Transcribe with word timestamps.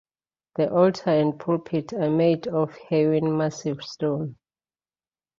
The 0.55 0.71
altar 0.73 1.11
and 1.11 1.39
pulpit 1.39 1.93
are 1.93 2.09
made 2.09 2.47
of 2.47 2.73
hewn 2.73 3.37
massive 3.37 3.83
stone. 3.83 4.35